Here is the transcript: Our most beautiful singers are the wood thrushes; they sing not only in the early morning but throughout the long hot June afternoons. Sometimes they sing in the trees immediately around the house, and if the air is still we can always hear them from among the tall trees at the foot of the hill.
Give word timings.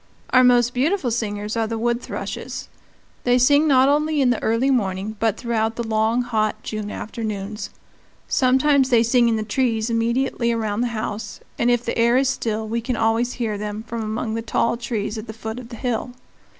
Our 0.31 0.43
most 0.43 0.73
beautiful 0.73 1.11
singers 1.11 1.55
are 1.55 1.67
the 1.67 1.77
wood 1.77 2.01
thrushes; 2.01 2.69
they 3.23 3.37
sing 3.37 3.67
not 3.67 3.87
only 3.87 4.19
in 4.19 4.31
the 4.31 4.41
early 4.41 4.71
morning 4.71 5.15
but 5.19 5.37
throughout 5.37 5.75
the 5.75 5.83
long 5.87 6.23
hot 6.23 6.63
June 6.63 6.89
afternoons. 6.89 7.69
Sometimes 8.27 8.89
they 8.89 9.03
sing 9.03 9.29
in 9.29 9.35
the 9.35 9.43
trees 9.43 9.91
immediately 9.91 10.51
around 10.51 10.81
the 10.81 10.87
house, 10.97 11.39
and 11.59 11.69
if 11.69 11.85
the 11.85 11.95
air 11.99 12.17
is 12.17 12.29
still 12.29 12.67
we 12.67 12.81
can 12.81 12.95
always 12.95 13.33
hear 13.33 13.59
them 13.59 13.83
from 13.85 14.01
among 14.01 14.33
the 14.33 14.41
tall 14.41 14.75
trees 14.75 15.19
at 15.19 15.27
the 15.27 15.33
foot 15.37 15.59
of 15.59 15.69
the 15.69 15.75
hill. 15.75 16.11